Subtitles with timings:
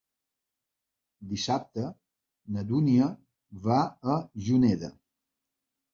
[1.33, 1.85] Dissabte
[2.55, 3.11] na Dúnia
[3.67, 3.79] va
[4.15, 4.91] a Juneda.